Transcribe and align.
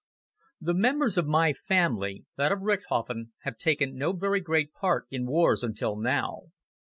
_THE 0.65 0.73
members 0.73 1.19
of 1.19 1.27
my 1.27 1.53
family 1.53 2.25
that 2.35 2.51
of 2.51 2.63
Richthofen 2.63 3.33
have 3.43 3.57
taken 3.59 3.95
no 3.97 4.13
very 4.13 4.39
great 4.39 4.73
part 4.73 5.05
in 5.11 5.27
wars 5.27 5.61
until 5.61 5.95
now. 5.95 6.45